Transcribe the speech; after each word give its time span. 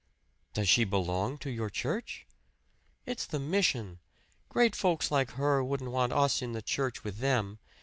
"Does 0.55 0.67
she 0.67 0.83
belong 0.83 1.37
to 1.37 1.51
your 1.51 1.69
church?" 1.69 2.25
"It's 3.05 3.27
the 3.27 3.37
mission. 3.37 3.99
Great 4.49 4.75
folks 4.75 5.11
like 5.11 5.33
her 5.33 5.63
wouldn't 5.63 5.91
want 5.91 6.11
us 6.11 6.41
in 6.41 6.53
the 6.53 6.61
church 6.63 7.03
with 7.03 7.19
them. 7.19 7.59